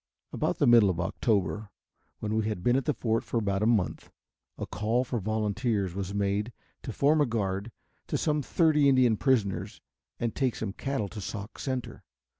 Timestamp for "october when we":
0.99-2.47